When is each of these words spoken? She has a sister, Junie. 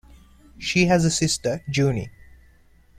She 0.57 0.87
has 0.87 1.05
a 1.05 1.11
sister, 1.11 1.61
Junie. 1.67 2.09